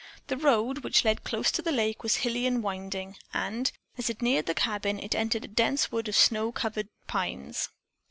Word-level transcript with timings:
The 0.29 0.37
road, 0.37 0.79
which 0.83 1.05
led 1.05 1.23
close 1.23 1.51
to 1.51 1.61
the 1.61 1.71
lake, 1.71 2.01
was 2.01 2.15
hilly 2.15 2.47
and 2.47 2.63
winding, 2.63 3.17
and, 3.35 3.71
as 3.99 4.09
it 4.09 4.19
neared 4.19 4.47
the 4.47 4.55
cabin, 4.55 4.97
it 4.99 5.13
entered 5.13 5.45
a 5.45 5.47
dense 5.47 5.91
wood 5.91 6.07
of 6.07 6.15
snow 6.15 6.51
covered 6.51 6.87
pines. 7.05 7.69